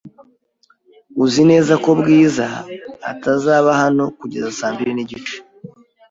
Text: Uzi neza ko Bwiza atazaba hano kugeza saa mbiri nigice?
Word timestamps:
Uzi 1.23 1.41
neza 1.51 1.73
ko 1.83 1.89
Bwiza 1.99 2.45
atazaba 3.11 3.69
hano 3.81 4.03
kugeza 4.19 4.49
saa 4.57 4.73
mbiri 4.73 4.91
nigice? 4.95 5.35